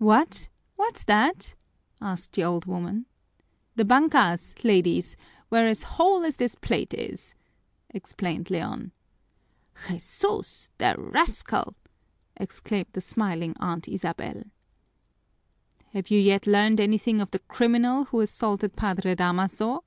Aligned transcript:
"What_!_ 0.00 0.48
What's 0.74 1.04
that?" 1.04 1.54
asked 2.02 2.32
the 2.32 2.42
old 2.42 2.64
women. 2.66 3.06
"The 3.76 3.84
bankas, 3.84 4.64
ladies, 4.64 5.16
were 5.48 5.68
as 5.68 5.84
whole 5.84 6.24
as 6.24 6.38
this 6.38 6.56
plate 6.56 6.92
is," 6.92 7.36
explained 7.90 8.50
Leon. 8.50 8.90
"Jesús! 9.86 10.68
The 10.78 10.96
rascal!" 10.98 11.76
exclaimed 12.36 12.88
the 12.94 13.00
smiling 13.00 13.54
Aunt 13.60 13.86
Isabel. 13.86 14.42
"Have 15.92 16.10
you 16.10 16.18
yet 16.18 16.48
learned 16.48 16.80
anything 16.80 17.20
of 17.20 17.30
the 17.30 17.38
criminal 17.38 18.06
who 18.06 18.18
assaulted 18.22 18.74
Padre 18.74 19.14
Damaso?" 19.14 19.84